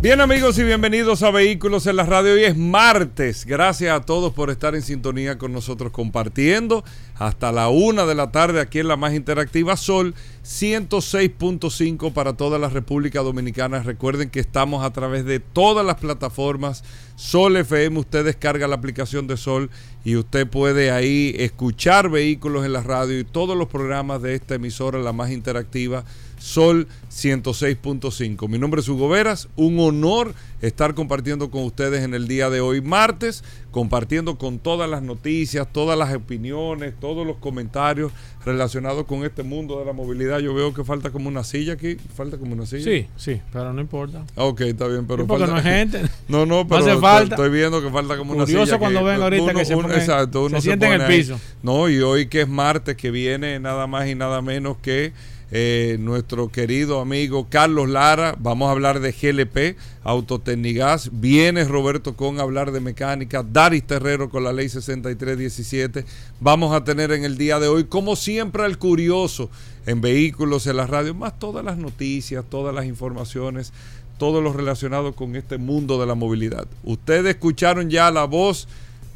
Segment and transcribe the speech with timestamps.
[0.00, 2.34] Bien amigos y bienvenidos a Vehículos en la Radio.
[2.34, 3.44] Hoy es martes.
[3.44, 6.84] Gracias a todos por estar en sintonía con nosotros compartiendo
[7.16, 12.60] hasta la una de la tarde aquí en la más interactiva Sol 106.5 para toda
[12.60, 13.82] la República Dominicana.
[13.82, 16.84] Recuerden que estamos a través de todas las plataformas
[17.16, 17.98] Sol FM.
[17.98, 19.68] Usted descarga la aplicación de Sol
[20.04, 24.54] y usted puede ahí escuchar Vehículos en la Radio y todos los programas de esta
[24.54, 26.04] emisora, la más interactiva
[26.38, 28.48] Sol 106.5.
[28.48, 32.60] Mi nombre es Hugo Veras, un honor estar compartiendo con ustedes en el día de
[32.60, 38.12] hoy, martes, compartiendo con todas las noticias, todas las opiniones, todos los comentarios
[38.44, 40.38] relacionados con este mundo de la movilidad.
[40.40, 42.84] Yo veo que falta como una silla aquí, falta como una silla.
[42.84, 44.24] Sí, sí, pero no importa.
[44.36, 46.02] Ok, está bien, pero porque falta, no es gente.
[46.28, 47.34] No, no, pero hace falta.
[47.34, 48.58] estoy viendo que falta como una silla.
[48.58, 50.98] Curioso cuando ven ahorita uno, que se, pone, exacto, uno se, se siente en el
[50.98, 51.20] pone ahí.
[51.20, 51.40] piso.
[51.62, 55.12] No, y hoy que es martes, que viene nada más y nada menos que
[55.50, 58.36] eh, nuestro querido amigo Carlos Lara.
[58.38, 61.10] Vamos a hablar de GLP, Autotecnigas.
[61.12, 63.42] Viene Roberto con a hablar de mecánica.
[63.42, 66.04] Daris Terrero con la ley 6317.
[66.40, 69.50] Vamos a tener en el día de hoy, como siempre, al curioso
[69.86, 73.72] en vehículos, en la radio, más todas las noticias, todas las informaciones,
[74.18, 76.66] todo lo relacionado con este mundo de la movilidad.
[76.84, 78.68] Ustedes escucharon ya la voz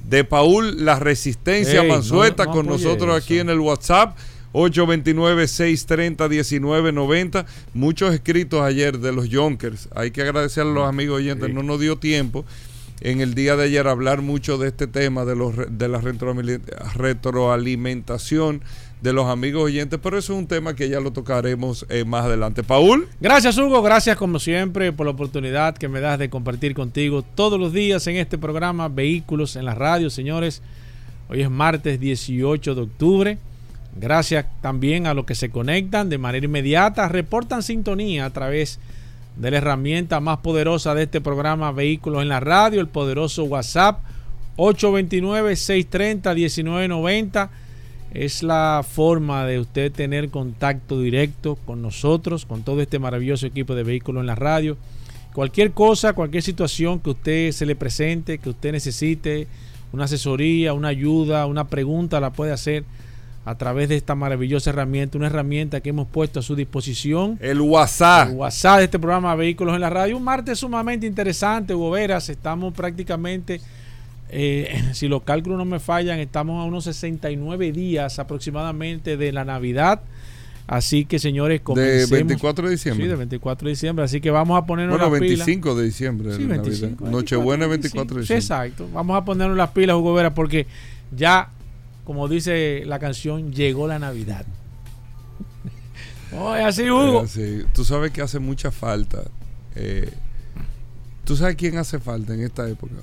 [0.08, 3.24] de Paul La Resistencia Ey, Mansueta no- no con nosotros eso.
[3.24, 4.16] aquí en el WhatsApp.
[4.52, 7.44] 829-630-1990.
[7.74, 9.90] Muchos escritos ayer de los Yonkers.
[9.94, 11.48] Hay que agradecer a los amigos oyentes.
[11.48, 11.54] Sí.
[11.54, 12.46] No nos dio tiempo
[13.02, 16.00] en el día de ayer hablar mucho de este tema de, los, de la
[16.94, 18.62] retroalimentación
[19.00, 22.24] de los amigos oyentes, pero eso es un tema que ya lo tocaremos eh, más
[22.24, 22.62] adelante.
[22.62, 23.08] Paul.
[23.20, 27.58] Gracias Hugo, gracias como siempre por la oportunidad que me das de compartir contigo todos
[27.58, 30.62] los días en este programa Vehículos en la Radio, señores.
[31.28, 33.38] Hoy es martes 18 de octubre.
[33.94, 38.78] Gracias también a los que se conectan de manera inmediata, reportan sintonía a través
[39.36, 44.00] de la herramienta más poderosa de este programa Vehículos en la Radio, el poderoso WhatsApp
[44.56, 47.50] 829-630-1990.
[48.14, 53.74] Es la forma de usted tener contacto directo con nosotros, con todo este maravilloso equipo
[53.74, 54.76] de Vehículos en la Radio.
[55.32, 59.46] Cualquier cosa, cualquier situación que usted se le presente, que usted necesite,
[59.92, 62.84] una asesoría, una ayuda, una pregunta, la puede hacer
[63.44, 67.38] a través de esta maravillosa herramienta, una herramienta que hemos puesto a su disposición.
[67.40, 68.28] El WhatsApp.
[68.30, 70.16] El WhatsApp de este programa Vehículos en la Radio.
[70.16, 72.28] Un martes sumamente interesante, Hugo Veras.
[72.28, 73.60] Estamos prácticamente,
[74.30, 79.44] eh, si los cálculos no me fallan, estamos a unos 69 días aproximadamente de la
[79.44, 80.02] Navidad.
[80.68, 82.10] Así que, señores, De comencemos.
[82.10, 83.08] 24 de Sí, diciembre.
[83.08, 84.04] de 24 de diciembre.
[84.04, 85.44] Así que vamos a ponernos bueno, las pilas.
[85.46, 86.32] 25 de diciembre.
[86.36, 86.62] Sí, de Navidad.
[86.62, 87.10] 25.
[87.10, 88.68] Nochebuena 25, 24 de Sí, diciembre.
[88.68, 88.88] exacto.
[88.94, 90.68] Vamos a ponernos las pilas, Hugo Vera, porque
[91.14, 91.48] ya,
[92.04, 94.44] como dice la canción, llegó la Navidad.
[96.38, 97.24] Oye, así, Hugo.
[97.74, 99.22] Tú sabes que hace mucha falta.
[99.74, 100.10] eh,
[101.24, 102.94] ¿Tú sabes quién hace falta en esta época?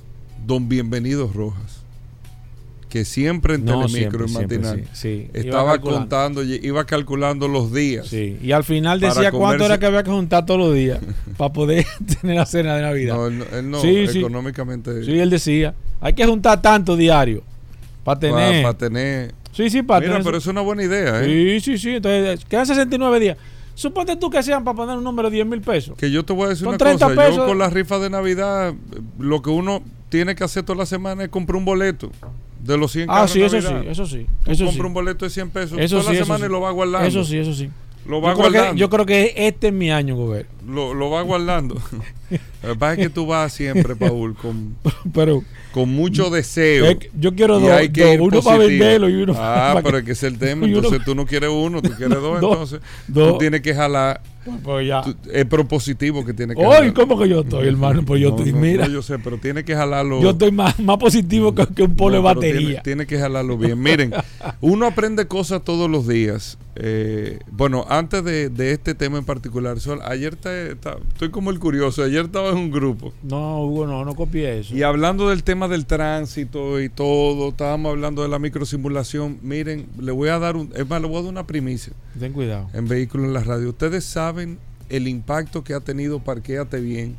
[0.46, 1.78] Don Bienvenido Rojas.
[2.88, 8.08] Que siempre en No, Telemicro, en matinal, sí, estaba contando, iba calculando los días.
[8.08, 10.98] Sí, y al final decía cuánto era que había que juntar todos los días
[11.36, 11.86] para poder
[12.20, 13.14] tener la cena de Navidad.
[13.14, 14.18] No, él, no- él no, Sí, sí.
[14.18, 15.04] económicamente.
[15.04, 17.44] Sí, él decía, hay que juntar tanto diario
[18.04, 18.62] para tener.
[18.62, 19.34] Para tener.
[19.52, 20.24] sí, sí, para Mira, tener.
[20.24, 21.60] pero es una buena idea, ¿eh?
[21.60, 21.90] Sí, sí, sí.
[21.96, 23.36] Entonces, quedan 69 días.
[23.74, 25.96] Suponte tú que sean para poner un número de 10 mil pesos.
[25.96, 27.20] Que yo te voy a decir Con una 30 cosa.
[27.20, 28.74] pesos- Yo con la rifa de Navidad,
[29.18, 32.10] lo que uno tiene que hacer toda la semana es comprar un boleto
[32.62, 34.26] de los 100 Ah, sí, eso sí, eso sí.
[34.44, 34.80] Tú Eso compras sí.
[34.86, 36.50] un boleto de 100 pesos Eso toda sí, la semana sí.
[36.50, 37.08] y lo va guardando.
[37.08, 37.70] Eso sí, eso sí.
[38.06, 38.78] Lo va yo, creo que, guardando.
[38.80, 40.46] yo creo que este es mi año, Gober.
[40.66, 41.76] Lo, lo va guardando.
[42.62, 44.76] Lo que pasa es que tú vas siempre, Paul, con,
[45.14, 46.84] Pero con mucho deseo.
[46.86, 47.70] es que yo quiero dos,
[48.20, 50.66] uno para venderlo y uno Ah, para pero que- es que es el tema.
[50.66, 52.34] uno- Entonces tú no quieres uno, tú quieres dos.
[52.36, 52.80] Entonces
[53.12, 54.20] tú tienes que jalar.
[54.62, 55.02] Pues ya.
[55.32, 56.94] es propositivo que tienes que Hoy, jalar.
[56.94, 58.02] ¿cómo que yo estoy, hermano?
[58.06, 60.20] Pues yo No, estoy, no, mira, no, yo sé, pero tienes que jalarlo.
[60.22, 62.82] yo estoy más, más positivo que, que un polo de Tiene, batería.
[62.82, 63.78] tiene que jalarlo bien.
[63.80, 64.12] Miren,
[64.62, 66.56] uno aprende cosas todos los días.
[66.82, 71.58] Eh, bueno, antes de, de este tema en particular, Sol, ayer te- estoy como el
[71.58, 72.02] curioso.
[72.02, 74.74] Ayer estaba en un grupo No, Hugo, no, no copié eso.
[74.74, 79.38] y hablando del tema del tránsito y todo, estábamos hablando de la microsimulación.
[79.42, 82.32] Miren, le voy a dar un, es más, le voy a dar una primicia Ten
[82.32, 82.68] cuidado.
[82.72, 83.68] en vehículos en la radio.
[83.68, 84.29] Ustedes saben
[84.88, 87.16] el impacto que ha tenido Parquéate Bien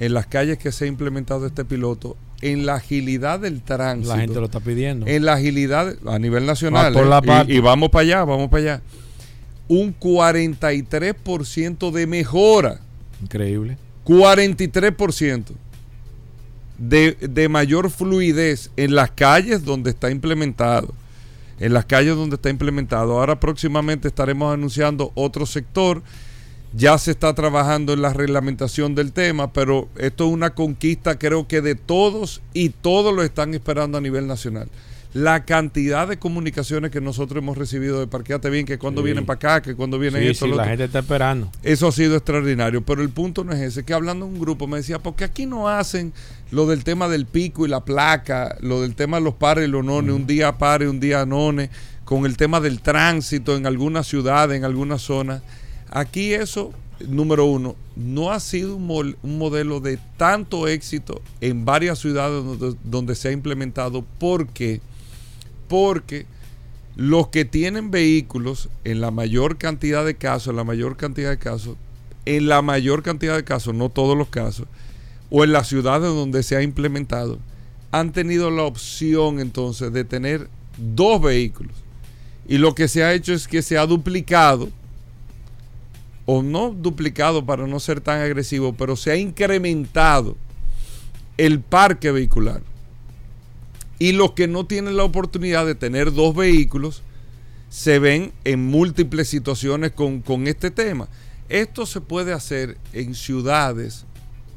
[0.00, 4.14] en las calles que se ha implementado este piloto en la agilidad del tránsito.
[4.14, 5.06] La gente lo está pidiendo.
[5.06, 6.92] En la agilidad a nivel nacional.
[6.92, 7.08] por ¿eh?
[7.08, 7.52] la Y- parte.
[7.54, 8.82] y, vamos para allá, vamos para allá.
[9.68, 12.80] Un 43% de mejora.
[13.22, 13.78] Increíble.
[14.04, 15.44] 43%
[16.78, 20.92] de, de mayor fluidez en las calles donde está implementado.
[21.60, 23.18] En las calles donde está implementado.
[23.18, 26.02] Ahora próximamente estaremos anunciando otro sector.
[26.76, 31.46] Ya se está trabajando en la reglamentación del tema, pero esto es una conquista creo
[31.46, 34.68] que de todos y todos lo están esperando a nivel nacional.
[35.12, 39.04] La cantidad de comunicaciones que nosotros hemos recibido de Parqueate Bien, que cuando Sí.
[39.04, 40.70] vienen para acá, que cuando vienen Sí, esto, sí, lo la otro.
[40.70, 41.52] gente está esperando.
[41.62, 44.66] Eso ha sido extraordinario, pero el punto no es ese, que hablando en un grupo
[44.66, 46.12] me decía, porque aquí no hacen
[46.50, 49.70] lo del tema del pico y la placa, lo del tema de los pares y
[49.70, 51.70] los nones, un día pare, un día none,
[52.04, 55.42] con el tema del tránsito en algunas ciudades, en algunas zonas.
[55.94, 56.72] Aquí eso,
[57.08, 63.14] número uno, no ha sido un, modelo de tanto éxito en varias ciudades donde, donde
[63.14, 64.80] se ha implementado, porque
[65.68, 66.26] porque
[66.96, 71.38] los que tienen vehículos, en la mayor cantidad de casos, en la mayor cantidad de
[71.38, 71.76] casos,
[72.26, 74.66] en la mayor cantidad de casos, no todos los casos,
[75.30, 77.38] o en las ciudades donde se ha implementado,
[77.92, 81.72] han tenido la opción entonces de tener dos vehículos.
[82.46, 84.68] Y lo que se ha hecho es que se ha duplicado,
[86.26, 90.36] o no duplicado para no ser tan agresivo, pero se ha incrementado
[91.36, 92.62] el parque vehicular.
[93.98, 97.02] Y los que no tienen la oportunidad de tener dos vehículos
[97.68, 101.08] se ven en múltiples situaciones con, con este tema.
[101.48, 104.06] Esto se puede hacer en ciudades.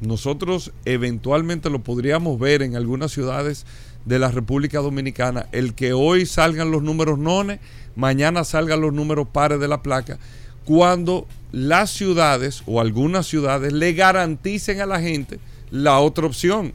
[0.00, 3.66] Nosotros eventualmente lo podríamos ver en algunas ciudades
[4.04, 5.46] de la República Dominicana.
[5.52, 7.60] El que hoy salgan los números nones,
[7.94, 10.18] mañana salgan los números pares de la placa.
[10.64, 15.40] Cuando las ciudades o algunas ciudades le garanticen a la gente
[15.70, 16.72] la otra opción.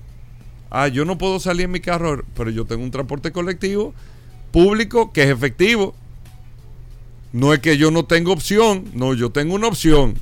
[0.70, 3.94] Ah, yo no puedo salir en mi carro, pero yo tengo un transporte colectivo
[4.52, 5.96] público que es efectivo.
[7.32, 10.16] No es que yo no tengo opción, no, yo tengo una opción.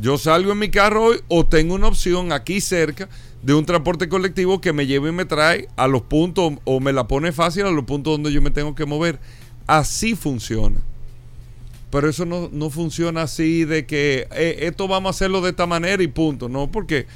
[0.00, 3.08] Yo salgo en mi carro hoy o tengo una opción aquí cerca
[3.42, 6.92] de un transporte colectivo que me lleve y me trae a los puntos o me
[6.92, 9.18] la pone fácil a los puntos donde yo me tengo que mover.
[9.66, 10.80] Así funciona.
[11.90, 15.66] Pero eso no, no funciona así de que eh, esto vamos a hacerlo de esta
[15.66, 16.48] manera y punto.
[16.48, 17.06] No, porque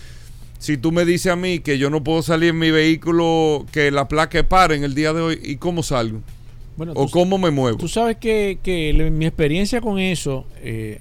[0.58, 3.90] si tú me dices a mí que yo no puedo salir en mi vehículo, que
[3.90, 6.20] la placa es para en el día de hoy, ¿y cómo salgo?
[6.76, 7.76] Bueno, ¿O tú, cómo me muevo?
[7.76, 11.00] tú sabes que, que le- mi experiencia con eso, eh,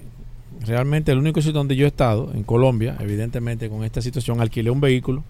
[0.66, 4.70] realmente el único sitio donde yo he estado, en Colombia, evidentemente con esta situación, alquilé
[4.70, 5.24] un vehículo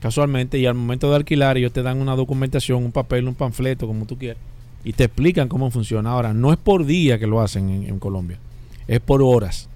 [0.00, 3.86] casualmente y al momento de alquilar ellos te dan una documentación, un papel, un panfleto,
[3.86, 4.40] como tú quieras,
[4.86, 6.10] y te explican cómo funciona.
[6.12, 8.38] Ahora, no es por día que lo hacen en, en Colombia,
[8.86, 9.68] es por horas.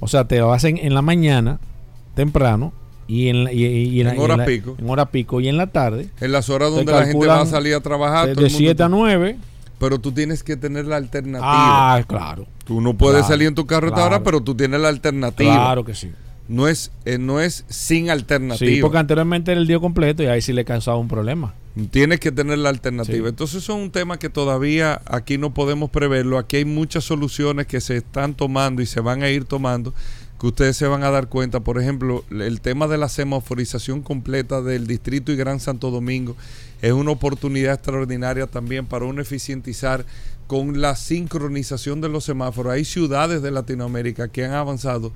[0.00, 1.60] O sea, te lo hacen en la mañana,
[2.14, 2.72] temprano,
[3.06, 4.76] y en, la- y, la- En y hora la- pico.
[4.78, 6.08] En hora pico y en la tarde.
[6.20, 8.58] En las horas donde la gente va a salir a trabajar, de todo el mundo
[8.58, 9.36] 7 a está- 9.
[9.78, 11.94] pero tú tienes que tener la alternativa.
[11.96, 12.46] Ah, claro.
[12.64, 14.06] tú no puedes claro, salir en tu carro claro.
[14.06, 15.52] hora, pero tú tienes la alternativa.
[15.54, 16.10] Claro que sí.
[16.50, 18.68] No es eh, no es sin alternativa.
[18.68, 21.54] Sí, porque anteriormente era el día completo y ahí sí le causaba un problema.
[21.92, 23.24] Tienes que tener la alternativa.
[23.24, 23.28] Sí.
[23.28, 26.38] Entonces, eso es un tema que todavía aquí no podemos preverlo.
[26.38, 29.94] Aquí hay muchas soluciones que se están tomando y se van a ir tomando,
[30.40, 31.60] que ustedes se van a dar cuenta.
[31.60, 36.34] Por ejemplo, el tema de la semaforización completa del Distrito y Gran Santo Domingo
[36.82, 40.04] es una oportunidad extraordinaria también para uno eficientizar
[40.48, 42.72] con la sincronización de los semáforos.
[42.72, 45.12] Hay ciudades de Latinoamérica que han avanzado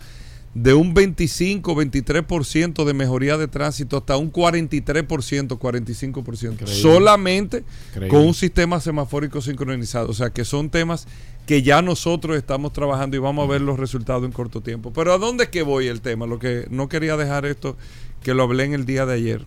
[0.55, 6.53] de un 25, 23% de mejoría de tránsito hasta un 43%, 45%.
[6.53, 6.67] Increíble.
[6.67, 8.09] Solamente Increíble.
[8.09, 10.11] con un sistema semafórico sincronizado.
[10.11, 11.09] O sea que son temas
[11.47, 14.93] que ya nosotros estamos trabajando y vamos a ver los resultados en corto tiempo.
[14.93, 16.27] Pero ¿a dónde es que voy el tema?
[16.27, 17.77] Lo que no quería dejar esto,
[18.23, 19.45] que lo hablé en el día de ayer.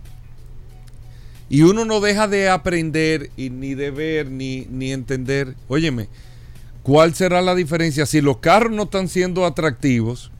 [1.49, 5.55] Y uno no deja de aprender y ni de ver ni, ni entender.
[5.69, 6.09] Óyeme,
[6.83, 8.05] ¿cuál será la diferencia?
[8.05, 10.31] Si los carros no están siendo atractivos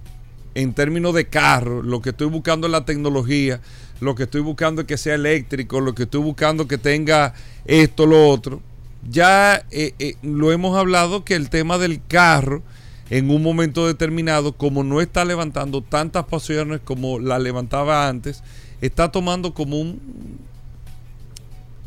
[0.57, 3.61] en términos de carro, lo que estoy buscando es la tecnología,
[4.01, 7.35] lo que estoy buscando es que sea eléctrico, lo que estoy buscando que tenga
[7.65, 8.59] esto, lo otro.
[9.07, 12.63] Ya eh, eh, lo hemos hablado que el tema del carro
[13.11, 18.41] en un momento determinado, como no está levantando tantas pasiones como la levantaba antes,
[18.81, 20.39] está tomando como un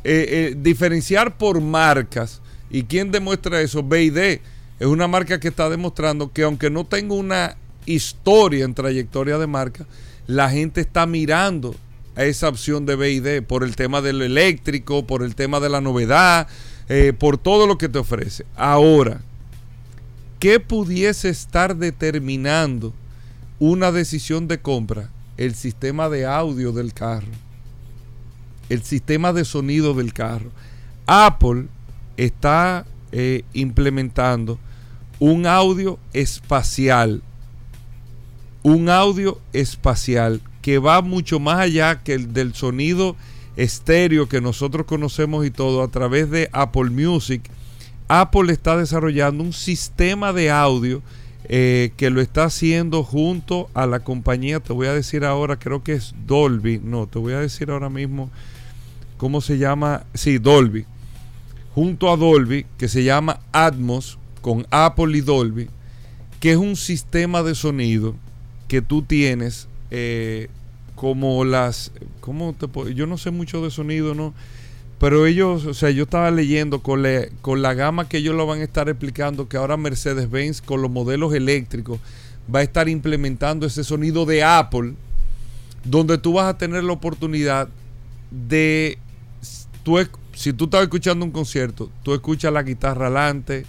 [0.05, 2.41] eh, diferenciar por marcas.
[2.71, 3.83] ¿Y quién demuestra eso?
[3.83, 7.57] BID es una marca que está demostrando que aunque no tenga una
[7.87, 9.87] historia en trayectoria de marca,
[10.27, 11.75] la gente está mirando
[12.17, 15.81] a esa opción de BID por el tema del eléctrico, por el tema de la
[15.81, 16.49] novedad,
[16.89, 18.45] eh, por todo lo que te ofrece.
[18.57, 19.23] Ahora,
[20.39, 22.93] ¿qué pudiese estar determinando
[23.59, 25.11] una decisión de compra?
[25.37, 27.33] El sistema de audio del carro.
[28.69, 30.51] el sistema de sonido del carro.
[31.07, 31.67] Apple
[32.17, 34.61] está eh, implementando
[35.19, 37.23] un audio espacial.
[38.63, 43.17] Un audio espacial que va mucho más allá que el del sonido
[43.57, 47.43] estéreo que nosotros conocemos y todo a través de Apple Music.
[48.09, 51.03] Apple está desarrollando un sistema de audio
[51.45, 55.83] eh, que lo está haciendo junto a la compañía, te voy a decir ahora, creo
[55.83, 58.31] que es Dolby, no, te voy a decir ahora mismo
[59.17, 60.85] cómo se llama, sí, Dolby,
[61.75, 65.69] junto a Dolby, que se llama Atmos, con Apple y Dolby,
[66.39, 68.15] que es un sistema de sonido
[68.71, 70.49] que tú tienes eh,
[70.95, 74.33] como las, ¿cómo te Yo no sé mucho de sonido, ¿no?
[75.01, 77.05] Pero ellos, o sea, yo estaba leyendo con,
[77.41, 80.91] con la gama que ellos lo van a estar explicando, que ahora Mercedes-Benz con los
[80.91, 81.99] modelos eléctricos
[82.55, 84.95] va a estar implementando ese sonido de Apple,
[85.83, 87.69] donde tú vas a tener la oportunidad
[88.31, 88.99] de,
[89.83, 89.99] tú,
[90.33, 93.67] si tú estás escuchando un concierto, tú escuchas la guitarra adelante,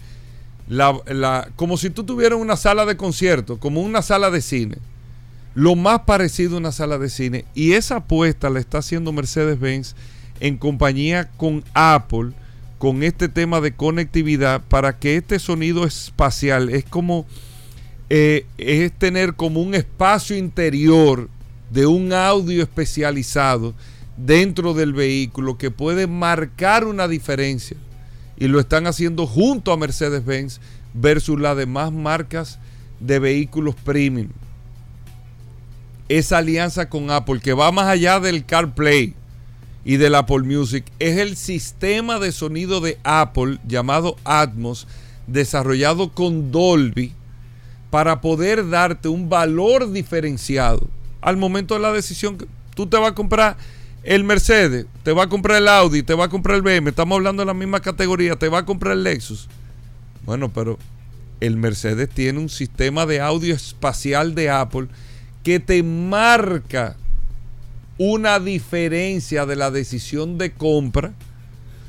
[0.67, 4.77] la, como si tú tuvieras una sala de concierto, como una sala de cine
[5.53, 7.45] lo más parecido a una sala de cine.
[7.53, 9.95] Y esa apuesta la está haciendo Mercedes-Benz
[10.39, 12.31] en compañía con Apple,
[12.77, 17.25] con este tema de conectividad, para que este sonido espacial es como,
[18.09, 21.29] eh, es tener como un espacio interior
[21.69, 23.73] de un audio especializado
[24.17, 27.77] dentro del vehículo que puede marcar una diferencia.
[28.37, 30.59] Y lo están haciendo junto a Mercedes-Benz
[30.93, 32.57] versus las demás marcas
[32.99, 34.29] de vehículos premium
[36.17, 39.13] esa alianza con Apple, que va más allá del CarPlay
[39.85, 44.87] y del Apple Music, es el sistema de sonido de Apple llamado Atmos,
[45.27, 47.13] desarrollado con Dolby,
[47.89, 50.85] para poder darte un valor diferenciado
[51.21, 52.37] al momento de la decisión.
[52.75, 53.55] Tú te vas a comprar
[54.03, 57.15] el Mercedes, te vas a comprar el Audi, te vas a comprar el BM, estamos
[57.15, 59.47] hablando de la misma categoría, te vas a comprar el Lexus.
[60.25, 60.77] Bueno, pero
[61.39, 64.87] el Mercedes tiene un sistema de audio espacial de Apple
[65.43, 66.95] que te marca
[67.97, 71.13] una diferencia de la decisión de compra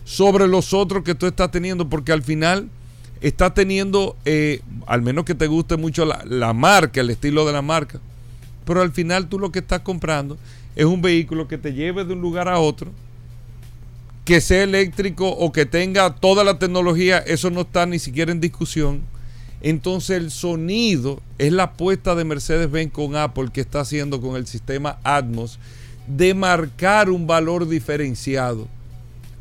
[0.05, 2.69] sobre los otros que tú estás teniendo, porque al final
[3.21, 7.53] estás teniendo, eh, al menos que te guste mucho la, la, marca, el estilo de
[7.53, 8.01] la marca,
[8.65, 10.37] pero al final tú lo que estás comprando
[10.77, 12.91] es un vehículo que te lleve de un lugar a otro,
[14.25, 18.41] que sea eléctrico o que tenga toda la tecnología, eso no está ni siquiera en
[18.41, 19.03] discusión
[19.63, 24.47] entonces el sonido es la apuesta de Mercedes-Benz con Apple que está haciendo con el
[24.47, 25.59] sistema Atmos
[26.09, 28.67] de marcar un valor diferenciado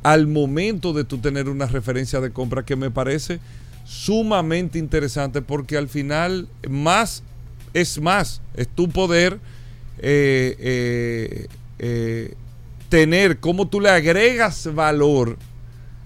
[0.03, 3.39] al momento de tú tener una referencia de compra que me parece
[3.83, 7.23] sumamente interesante porque al final más
[7.73, 9.39] es más, es tu poder
[9.97, 11.47] eh, eh,
[11.79, 12.33] eh,
[12.89, 15.37] tener cómo tú le agregas valor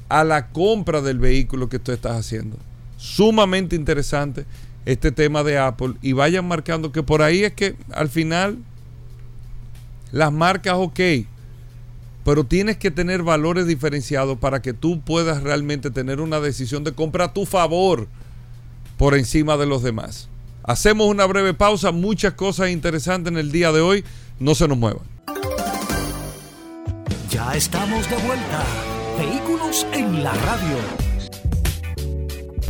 [0.07, 2.57] a la compra del vehículo que tú estás haciendo
[2.97, 4.45] sumamente interesante
[4.85, 8.57] este tema de Apple y vayan marcando que por ahí es que al final
[10.11, 10.99] las marcas ok,
[12.23, 16.93] pero tienes que tener valores diferenciados para que tú puedas realmente tener una decisión de
[16.93, 18.07] compra a tu favor
[18.97, 20.29] por encima de los demás.
[20.63, 24.03] Hacemos una breve pausa, muchas cosas interesantes en el día de hoy,
[24.39, 25.03] no se nos muevan.
[27.29, 28.63] Ya estamos de vuelta.
[29.17, 31.04] Vehículos en la radio.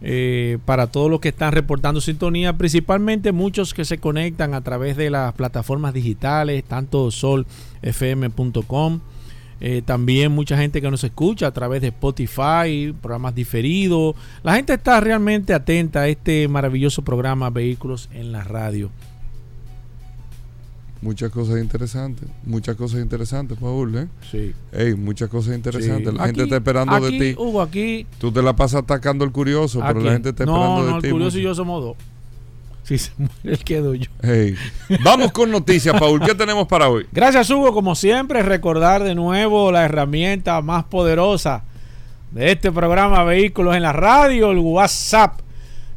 [0.01, 4.95] eh, para todos los que están reportando sintonía, principalmente muchos que se conectan a través
[4.95, 8.99] de las plataformas digitales, tanto solfm.com,
[9.61, 14.15] eh, también mucha gente que nos escucha a través de Spotify, programas diferidos.
[14.41, 18.89] La gente está realmente atenta a este maravilloso programa Vehículos en la Radio.
[21.01, 24.07] Muchas cosas interesantes, muchas cosas interesantes, Paul, ¿eh?
[24.29, 24.53] Sí.
[24.73, 26.13] Ey, muchas cosas interesantes.
[26.13, 27.35] La gente está esperando de ti.
[27.37, 28.05] Hugo, aquí.
[28.17, 30.91] Tú te la pasas atacando al curioso, pero la gente está esperando de ti.
[30.91, 31.97] No, el curioso y yo somos dos.
[32.83, 34.09] Sí, se muere el quedo yo.
[34.21, 34.55] Hey.
[35.03, 36.19] Vamos con noticias, Paul.
[36.21, 37.05] ¿Qué tenemos para hoy?
[37.11, 37.71] Gracias, Hugo.
[37.71, 41.63] Como siempre, recordar de nuevo la herramienta más poderosa
[42.31, 45.39] de este programa Vehículos en la Radio, el WhatsApp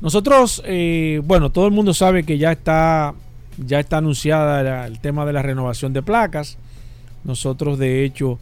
[0.00, 3.14] nosotros, eh, bueno, todo el mundo sabe que ya está,
[3.58, 6.58] ya está anunciada el tema de la renovación de placas.
[7.24, 8.38] Nosotros, de hecho,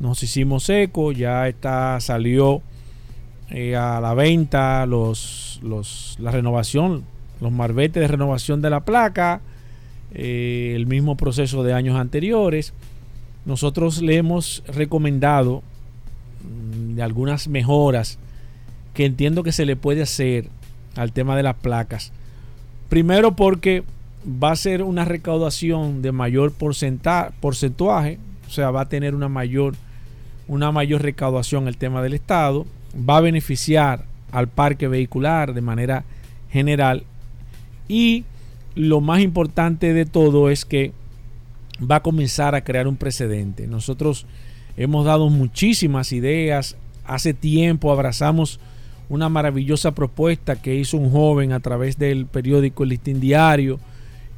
[0.00, 2.62] nos hicimos eco, ya está, salió
[3.50, 7.04] eh, a la venta los, los, la renovación,
[7.40, 9.40] los marbetes de renovación de la placa,
[10.14, 12.72] eh, el mismo proceso de años anteriores.
[13.44, 15.62] Nosotros le hemos recomendado
[16.42, 18.18] mm, algunas mejoras
[18.94, 20.48] que entiendo que se le puede hacer
[20.96, 22.12] al tema de las placas.
[22.88, 23.84] Primero porque
[24.26, 29.74] va a ser una recaudación de mayor porcentaje, o sea, va a tener una mayor,
[30.48, 32.66] una mayor recaudación el tema del Estado,
[33.08, 36.04] va a beneficiar al parque vehicular de manera
[36.50, 37.04] general.
[37.86, 38.24] Y
[38.74, 40.92] lo más importante de todo es que
[41.80, 43.66] va a comenzar a crear un precedente.
[43.66, 44.26] Nosotros
[44.76, 48.60] hemos dado muchísimas ideas, hace tiempo abrazamos
[49.08, 53.80] una maravillosa propuesta que hizo un joven a través del periódico El Listín Diario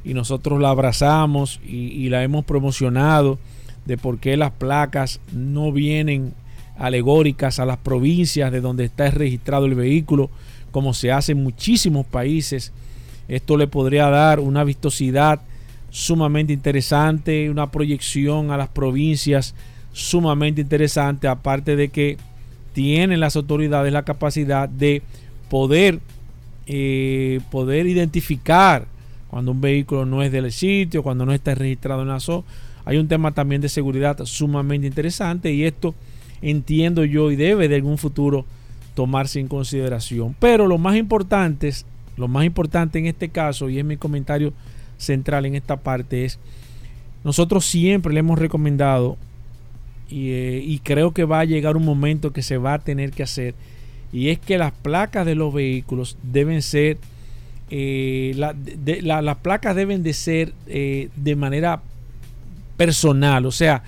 [0.03, 3.37] y nosotros la abrazamos y, la hemos promocionado
[3.85, 6.33] de por qué las placas no vienen
[6.77, 10.29] alegóricas a las provincias de donde está registrado el vehículo,
[10.71, 12.71] como se hace en muchísimos países.
[13.27, 15.41] Esto le podría dar una vistosidad
[15.89, 19.53] sumamente interesante, una proyección a las provincias
[19.93, 22.17] sumamente interesante, aparte de que
[22.73, 25.01] tienen las autoridades la capacidad de
[25.49, 25.99] poder,
[26.65, 28.87] eh, poder identificar
[29.29, 32.43] cuando un vehículo no es del sitio, cuando no está registrado en la SO.
[32.91, 35.95] Hay un tema también de seguridad sumamente interesante y esto
[36.41, 38.45] entiendo yo y debe de algún futuro
[38.95, 40.35] tomarse en consideración.
[40.41, 41.71] Pero lo más importante,
[42.17, 44.51] lo más importante en este caso, y es mi comentario
[44.97, 46.37] central en esta parte, es
[47.23, 49.15] nosotros siempre le hemos recomendado
[50.09, 53.23] eh, y, creo que va a llegar un momento que se va a tener que
[53.23, 53.55] hacer
[54.11, 56.97] y es que las placas de los vehículos deben ser
[57.69, 61.81] eh, las placas deben de ser eh, de manera
[62.85, 63.83] personal o sea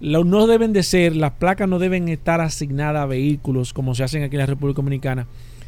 [0.00, 4.22] no deben de ser las placas no deben estar asignadas a vehículos como se hacen
[4.22, 5.26] aquí en la República Dominicana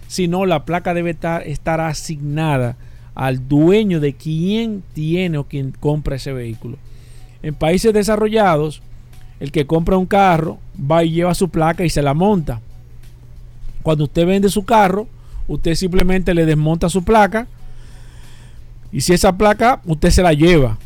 [0.09, 2.77] sino la placa debe estar, estar asignada
[3.15, 6.79] al dueño de quien tiene o quien compra ese vehículo
[7.43, 8.83] en países desarrollados
[9.41, 12.61] el que compra un carro va y lleva su placa y se la monta.
[13.83, 15.09] Cuando usted vende su carro,
[15.49, 17.47] usted simplemente le desmonta su placa
[18.93, 20.79] y si esa placa usted se la lleva.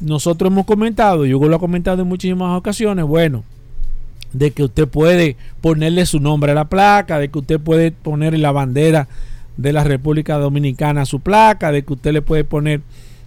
[0.00, 3.44] Nosotros hemos comentado, yo lo he comentado en muchísimas ocasiones, bueno,
[4.32, 8.38] de que usted puede ponerle su nombre a la placa, de que usted puede poner
[8.38, 9.08] la bandera
[9.56, 12.80] de la República Dominicana a su placa, de que usted le puede poner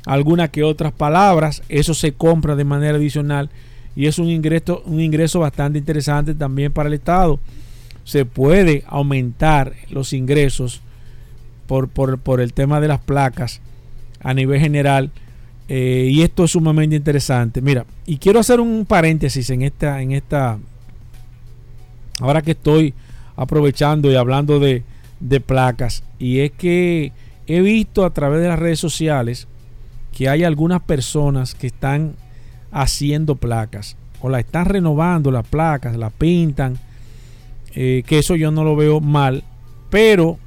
[0.06, 3.50] alguna que otras palabras, eso se compra de manera adicional
[3.96, 7.40] y es un ingreso, un ingreso bastante interesante también para el Estado.
[8.04, 10.82] Se puede aumentar los ingresos
[11.68, 13.62] por, por, el tema de las placas
[14.22, 15.12] a nivel general.
[15.74, 17.62] Eh, y esto es sumamente interesante.
[17.62, 20.60] Mira, y quiero hacer un paréntesis en esta, en esta,
[22.20, 22.94] ahora que estoy
[23.38, 24.84] aprovechando y hablando de,
[25.22, 27.14] de placas, y es que
[27.48, 29.48] he visto a través de las redes sociales
[30.12, 32.16] que hay algunas personas que están
[32.74, 36.80] haciendo placas o la están renovando las placas, la pintan,
[37.76, 39.46] eh, que eso yo no lo veo mal,
[39.90, 40.38] pero,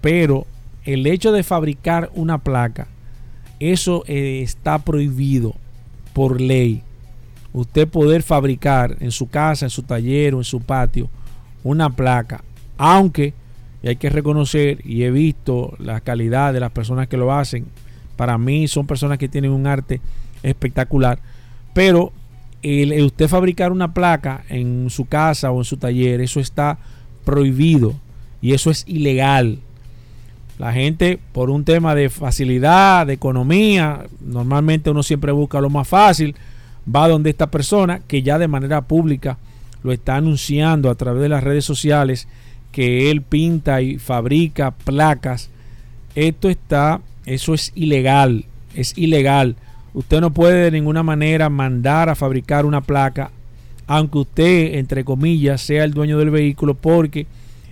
[0.00, 0.46] pero
[0.84, 2.86] el hecho de fabricar una placa,
[3.70, 5.54] eso eh, está prohibido
[6.12, 6.82] por ley.
[7.52, 11.08] Usted poder fabricar en su casa, en su taller o en su patio
[11.64, 12.42] una placa,
[12.76, 13.34] aunque
[13.82, 17.66] y hay que reconocer, y he visto la calidad de las personas que lo hacen,
[18.16, 20.00] para mí son personas que tienen un arte
[20.42, 21.18] espectacular,
[21.74, 22.12] pero
[22.62, 26.78] usted fabricar una placa en su casa o en su taller, eso está
[27.24, 27.94] prohibido
[28.40, 29.58] y eso es ilegal.
[30.58, 35.88] La gente, por un tema de facilidad, de economía, normalmente uno siempre busca lo más
[35.88, 36.36] fácil,
[36.84, 39.38] va donde esta persona que ya de manera pública
[39.82, 42.28] lo está anunciando a través de las redes sociales
[42.70, 45.50] que él pinta y fabrica placas.
[46.14, 49.56] Esto está, eso es ilegal, es ilegal.
[49.94, 53.30] Usted no puede de ninguna manera mandar a fabricar una placa,
[53.86, 57.26] aunque usted, entre comillas, sea el dueño del vehículo, porque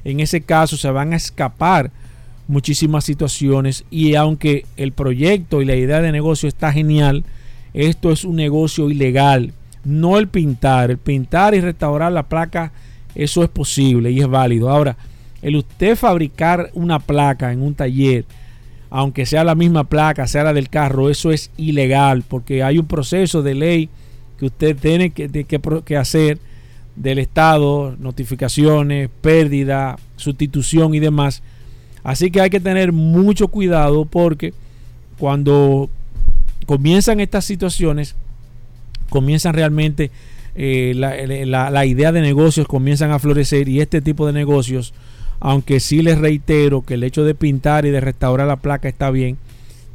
[0.04, 1.90] en ese caso se van a escapar
[2.50, 7.24] muchísimas situaciones y aunque el proyecto y la idea de negocio está genial,
[7.72, 9.52] esto es un negocio ilegal,
[9.84, 12.72] no el pintar, el pintar y restaurar la placa,
[13.14, 14.68] eso es posible y es válido.
[14.68, 14.96] Ahora,
[15.42, 18.24] el usted fabricar una placa en un taller,
[18.90, 22.86] aunque sea la misma placa, sea la del carro, eso es ilegal porque hay un
[22.86, 23.88] proceso de ley
[24.38, 25.28] que usted tiene que,
[25.84, 26.38] que, hacer
[26.96, 31.42] del Estado, notificaciones, pérdida, sustitución y demás.
[32.02, 34.54] Así que hay que tener mucho cuidado porque
[35.18, 35.90] cuando
[36.66, 38.16] comienzan estas situaciones,
[39.08, 40.10] comienzan realmente
[40.54, 44.92] eh, la, la, idea de negocios comienzan a florecer y este tipo de negocios
[45.40, 49.10] aunque sí les reitero que el hecho de pintar y de restaurar la placa está
[49.10, 49.38] bien,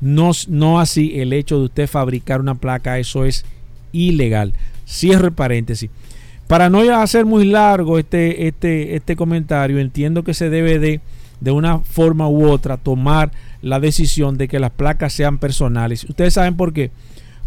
[0.02, 3.46] no, no así el hecho de usted fabricar una placa, eso es
[3.92, 4.54] ilegal.
[4.86, 5.90] Cierre paréntesis.
[6.48, 11.00] Para no hacer muy largo este, este, este comentario, entiendo que se debe de,
[11.40, 16.04] de una forma u otra, tomar la decisión de que las placas sean personales.
[16.04, 16.92] Ustedes saben por qué.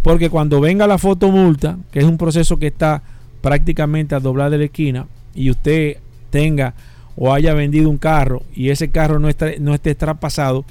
[0.02, 3.02] Porque cuando venga la fotomulta, que es un proceso que está
[3.40, 5.98] prácticamente a doblar de la esquina, y usted
[6.30, 6.74] tenga
[7.16, 10.64] o haya vendido un carro y ese carro no, está, no esté traspasado,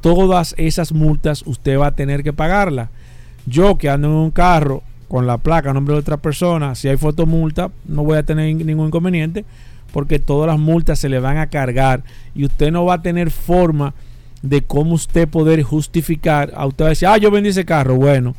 [0.00, 2.90] todas esas multas usted va a tener que pagarlas.
[3.46, 6.88] Yo que ando en un carro con la placa a nombre de otra persona, si
[6.88, 9.44] hay fotomulta, no voy a tener ningún inconveniente
[9.98, 13.32] porque todas las multas se le van a cargar y usted no va a tener
[13.32, 13.94] forma
[14.42, 16.52] de cómo usted poder justificar.
[16.54, 18.36] A usted decir, ah, yo vendí ese carro, bueno,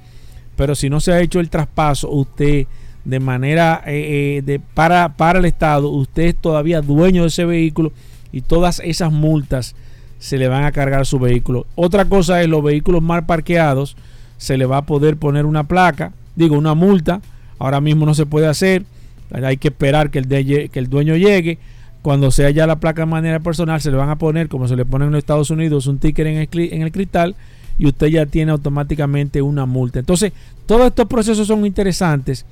[0.56, 2.66] pero si no se ha hecho el traspaso, usted
[3.04, 7.44] de manera eh, eh, de, para, para el Estado, usted es todavía dueño de ese
[7.44, 7.92] vehículo
[8.32, 9.76] y todas esas multas
[10.18, 11.66] se le van a cargar a su vehículo.
[11.76, 13.98] Otra cosa es los vehículos mal parqueados,
[14.38, 17.20] se le va a poder poner una placa, digo, una multa.
[17.58, 18.86] Ahora mismo no se puede hacer,
[19.32, 21.58] hay que esperar que el, dueño llegue.
[22.02, 24.76] Cuando sea ya la placa de manera personal, se le van a poner, como se
[24.76, 27.36] le pone en los Estados Unidos, un ticket en el, en el cristal
[27.78, 30.00] y usted ya tiene automáticamente una multa.
[30.00, 30.32] Entonces,
[30.66, 32.46] todos estos procesos son interesantes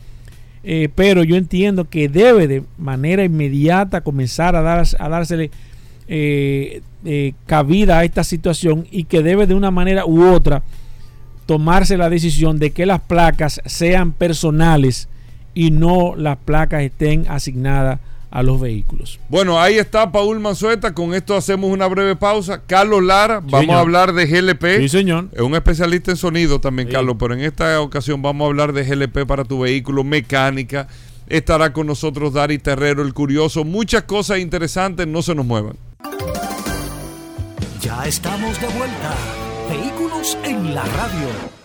[0.70, 5.50] eh, pero yo entiendo que debe de manera inmediata comenzar a, dar, a dársele
[6.10, 10.64] eh, eh, cabida a esta situación y que debe de una manera u otra
[11.46, 15.08] tomarse la decisión de que las placas sean personales
[15.58, 19.20] y no las placas estén asignadas a los vehículos.
[19.28, 20.94] Bueno, ahí está Paul Manzueta.
[20.94, 22.62] Con esto hacemos una breve pausa.
[22.68, 24.82] Carlos Lara, vamos a hablar de GLP.
[24.82, 25.30] Sí, señor.
[25.34, 28.84] Es un especialista en sonido también, Carlos, pero en esta ocasión vamos a hablar de
[28.84, 30.88] GLP para tu vehículo, mecánica.
[31.28, 33.64] Estará con nosotros Dari Terrero, el curioso.
[33.64, 35.76] Muchas cosas interesantes, no se nos muevan.
[37.82, 39.16] Ya estamos de vuelta.
[39.72, 41.57] Vehículos en la radio.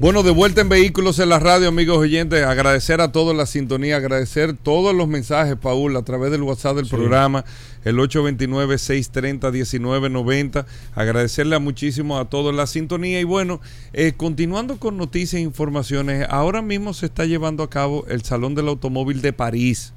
[0.00, 2.44] Bueno, de vuelta en Vehículos en la Radio, amigos oyentes.
[2.44, 6.88] Agradecer a todos la sintonía, agradecer todos los mensajes, Paul, a través del WhatsApp del
[6.88, 7.44] programa,
[7.84, 10.66] el 829-630-1990.
[10.96, 13.20] Agradecerle muchísimo a todos la sintonía.
[13.20, 13.60] Y bueno,
[13.92, 18.56] eh, continuando con noticias e informaciones, ahora mismo se está llevando a cabo el Salón
[18.56, 19.92] del Automóvil de París.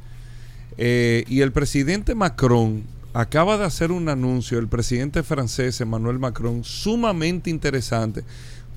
[0.78, 2.84] Eh, y el presidente Macron
[3.14, 8.24] acaba de hacer un anuncio, el presidente francés Emmanuel Macron, sumamente interesante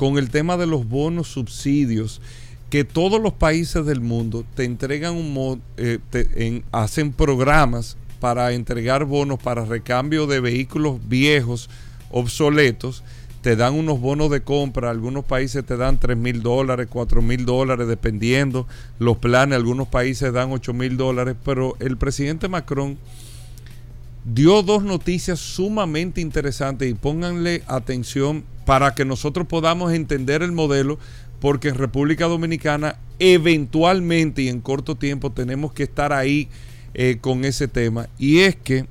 [0.00, 2.22] con el tema de los bonos subsidios,
[2.70, 9.38] que todos los países del mundo te entregan un eh, hacen programas para entregar bonos
[9.38, 11.68] para recambio de vehículos viejos,
[12.10, 13.04] obsoletos,
[13.42, 17.44] te dan unos bonos de compra, algunos países te dan 3 mil dólares, 4 mil
[17.44, 18.66] dólares, dependiendo
[18.98, 22.96] los planes, algunos países dan 8 mil dólares, pero el presidente Macron
[24.24, 30.98] dio dos noticias sumamente interesantes y pónganle atención para que nosotros podamos entender el modelo,
[31.40, 36.48] porque en República Dominicana eventualmente y en corto tiempo tenemos que estar ahí
[36.94, 38.08] eh, con ese tema.
[38.18, 38.86] Y es que,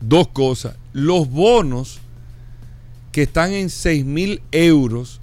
[0.00, 2.00] dos cosas, los bonos
[3.12, 5.20] que están en 6 mil euros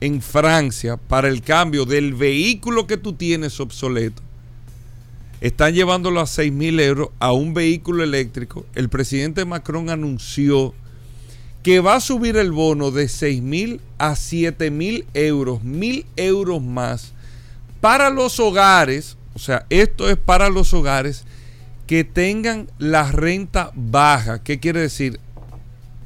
[0.00, 4.22] en Francia para el cambio del vehículo que tú tienes obsoleto,
[5.44, 8.64] están llevándolo a 6 mil euros a un vehículo eléctrico.
[8.74, 10.72] El presidente Macron anunció
[11.62, 16.62] que va a subir el bono de 6 mil a 7 mil euros, mil euros
[16.62, 17.12] más
[17.82, 19.18] para los hogares.
[19.34, 21.24] O sea, esto es para los hogares
[21.86, 24.42] que tengan la renta baja.
[24.42, 25.20] ¿Qué quiere decir?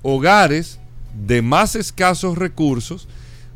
[0.03, 0.81] Hogares
[1.15, 3.07] de más escasos recursos,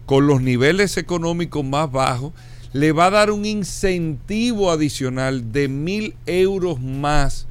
[0.06, 2.32] con los niveles económicos más bajos,
[2.72, 7.46] le va a dar un incentivo adicional de mil euros más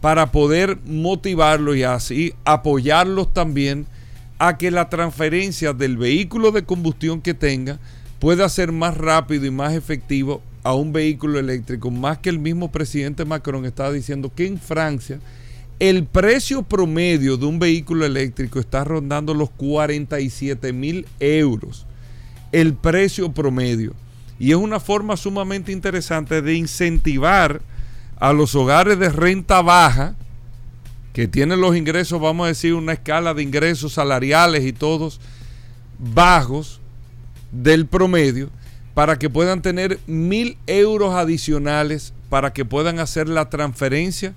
[0.00, 3.86] para poder motivarlos y así apoyarlos también
[4.38, 7.78] a que la transferencia del vehículo de combustión que tenga
[8.18, 12.72] pueda ser más rápido y más efectivo a un vehículo eléctrico, más que el mismo
[12.72, 15.20] presidente Macron estaba diciendo que en Francia
[15.78, 21.86] el precio promedio de un vehículo eléctrico está rondando los 47 mil euros.
[22.52, 23.94] El precio promedio.
[24.38, 27.60] Y es una forma sumamente interesante de incentivar
[28.16, 30.14] a los hogares de renta baja,
[31.12, 35.20] que tienen los ingresos, vamos a decir, una escala de ingresos salariales y todos
[35.98, 36.80] bajos
[37.52, 38.50] del promedio,
[38.94, 44.34] para que puedan tener mil euros adicionales para que puedan hacer la transferencia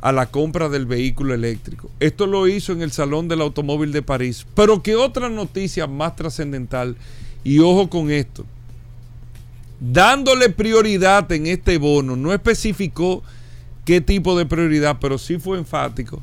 [0.00, 1.90] a la compra del vehículo eléctrico.
[2.00, 4.46] Esto lo hizo en el Salón del Automóvil de París.
[4.54, 6.96] Pero que otra noticia más trascendental,
[7.44, 8.44] y ojo con esto,
[9.82, 12.14] dándole prioridad en este bono.
[12.14, 13.22] No especificó
[13.84, 16.22] qué tipo de prioridad, pero sí fue enfático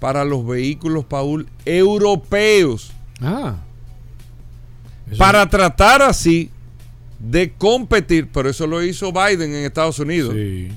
[0.00, 2.92] para los vehículos, Paul, europeos.
[3.20, 3.56] Ah.
[5.18, 6.50] Para tratar así
[7.18, 10.34] de competir, pero eso lo hizo Biden en Estados Unidos.
[10.34, 10.68] Sí,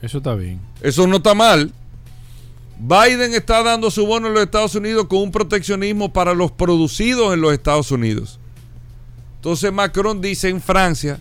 [0.00, 0.60] eso está bien.
[0.80, 1.72] Eso no está mal.
[2.78, 7.32] Biden está dando su bono en los Estados Unidos con un proteccionismo para los producidos
[7.32, 8.40] en los Estados Unidos.
[9.36, 11.20] Entonces Macron dice en Francia,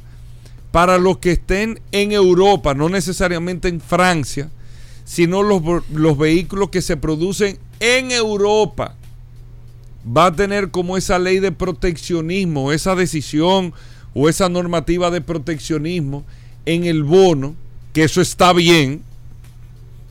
[0.71, 4.49] para los que estén en Europa, no necesariamente en Francia,
[5.03, 8.95] sino los, los vehículos que se producen en Europa.
[10.05, 13.73] Va a tener como esa ley de proteccionismo, esa decisión
[14.13, 16.23] o esa normativa de proteccionismo
[16.65, 17.55] en el bono,
[17.93, 19.03] que eso está bien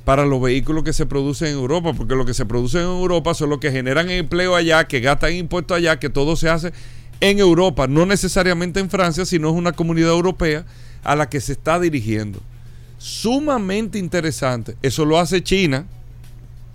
[0.04, 3.32] para los vehículos que se producen en Europa, porque lo que se produce en Europa
[3.32, 6.72] son los que generan empleo allá, que gastan impuestos allá, que todo se hace
[7.20, 10.64] en Europa, no necesariamente en Francia, sino es una comunidad europea
[11.04, 12.40] a la que se está dirigiendo.
[12.98, 14.76] Sumamente interesante.
[14.82, 15.86] Eso lo hace China,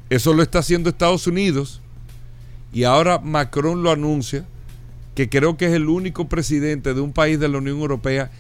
[0.10, 1.82] eso lo está haciendo Estados Unidos
[2.74, 4.46] y ahora Macron lo anuncia,
[5.16, 8.32] que creo que es el único presidente de un país de la Unión Europea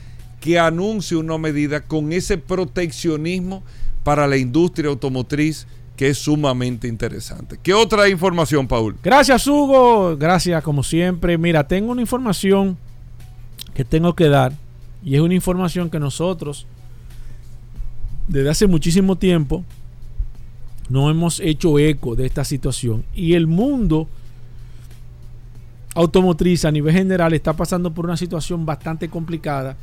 [0.41, 3.63] que anuncia una medida con ese proteccionismo
[4.04, 7.58] para la industria automotriz que es sumamente interesante.
[7.62, 8.95] ¿Qué otra información, Paul?
[9.01, 10.17] Gracias, Hugo.
[10.17, 11.38] Gracias, como siempre.
[11.38, 12.77] Mira, tengo una información
[13.73, 14.53] que tengo que dar
[15.03, 16.65] y es una información que nosotros,
[18.27, 19.63] desde hace muchísimo tiempo,
[20.89, 24.08] no hemos hecho eco de esta situación y el mundo
[25.95, 29.77] automotriz a nivel general está pasando por una situación bastante complicada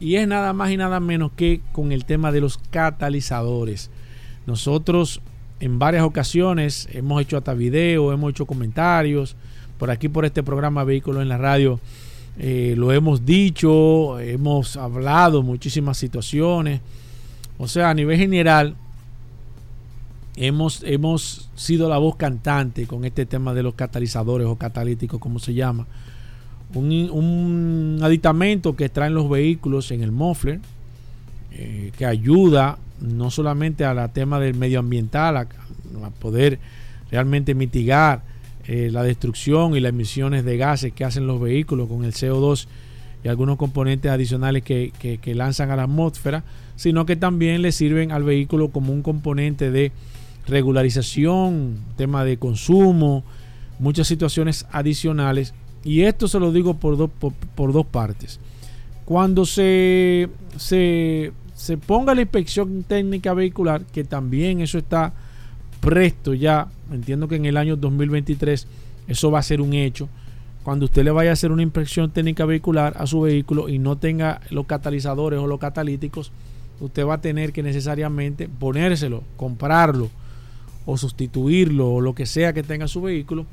[0.00, 3.90] y es nada más y nada menos que con el tema de los catalizadores.
[4.46, 5.22] Nosotros
[5.60, 9.36] en varias ocasiones hemos hecho hasta video, hemos hecho comentarios
[9.78, 11.80] por aquí por este programa Vehículos en la Radio.
[12.38, 16.80] Eh, lo hemos dicho, hemos hablado muchísimas situaciones.
[17.58, 18.74] O sea, a nivel general,
[20.36, 25.38] hemos, hemos sido la voz cantante con este tema de los catalizadores o catalíticos, como
[25.38, 25.86] se llama.
[26.74, 30.60] Un, un aditamento que traen los vehículos en el muffler,
[31.52, 35.46] eh, que ayuda no solamente a la tema del medioambiental, a,
[36.18, 36.58] poder
[37.10, 38.22] realmente mitigar
[38.66, 42.66] eh, la destrucción y las emisiones de gases que hacen los vehículos con el CO2
[43.22, 46.44] y algunos componentes adicionales que, que, lanzan a la atmósfera,
[46.76, 49.92] sino que también le sirven al vehículo como un componente de
[50.46, 53.24] regularización, tema de consumo,
[53.78, 55.54] muchas situaciones adicionales.
[55.84, 58.40] Y esto se lo digo por, por, por dos partes.
[59.06, 65.12] Cuando se, se se ponga la inspección técnica vehicular, que también eso está
[65.80, 68.66] presto ya, entiendo que en el año 2023
[69.06, 70.08] eso va a ser un hecho.
[70.62, 73.96] Cuando usted le vaya a hacer una inspección técnica vehicular a su vehículo y no
[73.96, 76.32] tenga los catalizadores o los catalíticos,
[76.80, 80.08] usted va a tener que necesariamente ponérselo, comprarlo
[80.86, 83.46] o sustituirlo o lo que sea que tenga su vehículo.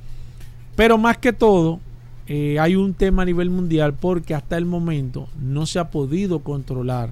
[0.75, 1.79] Pero más que todo,
[2.27, 6.39] eh, hay un tema a nivel mundial porque hasta el momento no se ha podido
[6.39, 7.11] controlar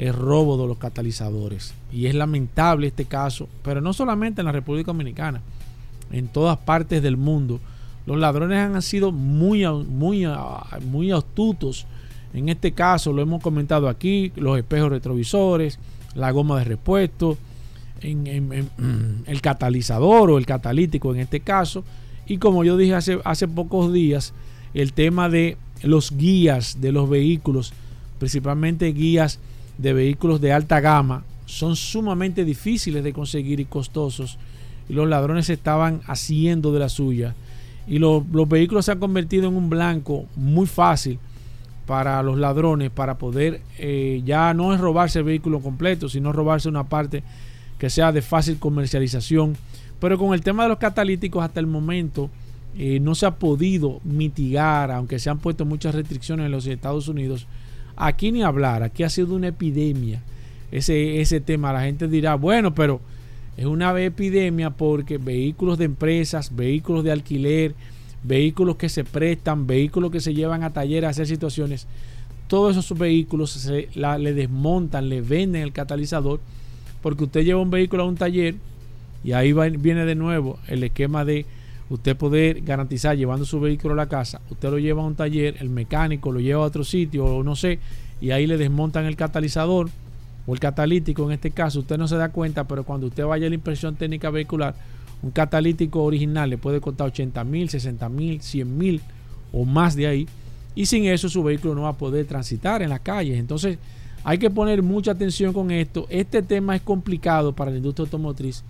[0.00, 1.74] el robo de los catalizadores.
[1.92, 5.42] Y es lamentable este caso, pero no solamente en la República Dominicana,
[6.10, 7.60] en todas partes del mundo.
[8.06, 10.26] Los ladrones han sido muy, muy,
[10.90, 11.86] muy astutos.
[12.32, 15.78] En este caso, lo hemos comentado aquí, los espejos retrovisores,
[16.14, 17.36] la goma de repuesto,
[18.00, 21.84] el catalizador o el catalítico en este caso.
[22.26, 24.32] Y como yo dije hace, hace pocos días,
[24.72, 27.74] el tema de los guías de los vehículos,
[28.18, 29.40] principalmente guías
[29.80, 34.38] de vehículos de alta gama, son sumamente difíciles de conseguir y costosos.
[34.88, 37.34] Y los ladrones estaban haciendo de la suya.
[37.86, 41.18] Y los vehículos se han convertido en un blanco muy fácil
[41.86, 46.68] para los ladrones para poder eh, ya no es robarse el vehículo completo, sino robarse
[46.68, 47.24] una parte
[47.78, 49.56] que sea de fácil comercialización.
[49.98, 52.30] Pero con el tema de los catalíticos hasta el momento
[52.78, 57.08] eh, no se ha podido mitigar, aunque se han puesto muchas restricciones en los Estados
[57.08, 57.48] Unidos.
[57.96, 60.22] Aquí ni hablar, aquí ha sido una epidemia
[60.70, 61.72] ese, ese tema.
[61.72, 63.00] La gente dirá, bueno, pero
[63.56, 67.74] es una epidemia porque vehículos de empresas, vehículos de alquiler,
[68.22, 71.86] vehículos que se prestan, vehículos que se llevan a talleres a hacer situaciones,
[72.48, 76.40] todos esos vehículos se, le desmontan, le venden el catalizador,
[77.02, 78.56] porque usted lleva un vehículo a un taller
[79.22, 81.46] y ahí viene de nuevo el esquema de
[81.90, 85.56] usted poder garantizar llevando su vehículo a la casa, usted lo lleva a un taller,
[85.60, 87.78] el mecánico lo lleva a otro sitio o no sé,
[88.20, 89.90] y ahí le desmontan el catalizador
[90.46, 93.46] o el catalítico en este caso, usted no se da cuenta, pero cuando usted vaya
[93.46, 94.74] a la impresión técnica vehicular,
[95.22, 99.00] un catalítico original le puede costar 80 mil, 60 mil, 100 mil
[99.52, 100.28] o más de ahí.
[100.74, 103.38] Y sin eso su vehículo no va a poder transitar en las calles.
[103.38, 103.78] Entonces
[104.24, 106.06] hay que poner mucha atención con esto.
[106.08, 108.64] Este tema es complicado para la industria automotriz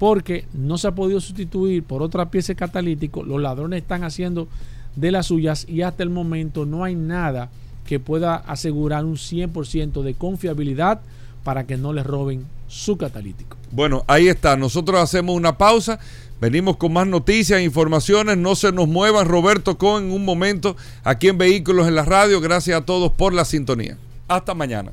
[0.00, 3.22] porque no se ha podido sustituir por otra pieza catalítico.
[3.22, 4.48] Los ladrones están haciendo
[4.96, 7.50] de las suyas y hasta el momento no hay nada
[7.84, 11.02] que pueda asegurar un 100% de confiabilidad
[11.44, 13.58] para que no les roben su catalítico.
[13.72, 14.56] Bueno, ahí está.
[14.56, 16.00] Nosotros hacemos una pausa.
[16.40, 18.38] Venimos con más noticias e informaciones.
[18.38, 19.28] No se nos muevan.
[19.28, 22.40] Roberto Con en un momento aquí en Vehículos en la Radio.
[22.40, 23.98] Gracias a todos por la sintonía.
[24.28, 24.92] Hasta mañana.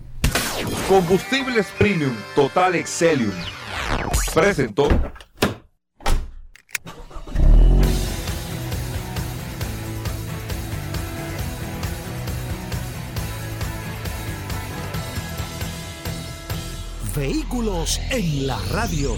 [0.90, 3.32] Combustibles Premium Total Excelium.
[4.34, 4.88] Presentó.
[17.16, 19.18] Vehículos en la radio.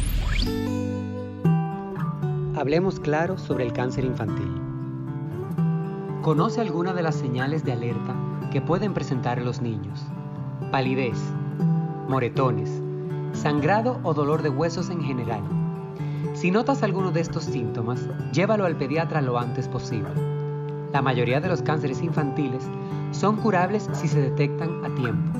[2.56, 4.50] Hablemos claro sobre el cáncer infantil.
[6.22, 8.16] ¿Conoce alguna de las señales de alerta
[8.52, 10.06] que pueden presentar los niños?
[10.72, 11.18] Palidez,
[12.08, 12.79] moretones,
[13.40, 15.42] sangrado o dolor de huesos en general.
[16.34, 20.12] Si notas alguno de estos síntomas, llévalo al pediatra lo antes posible.
[20.94, 22.64] La mayoría de los cánceres infantiles
[23.12, 25.40] son curables si se detectan a tiempo.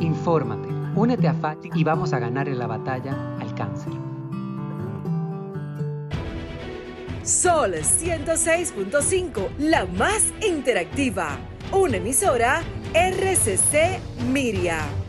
[0.00, 3.92] Infórmate Únete a FACTI y vamos a ganar en la batalla al cáncer.
[7.22, 11.38] Sol 106.5, la más interactiva.
[11.72, 15.01] Una emisora RCC Miria.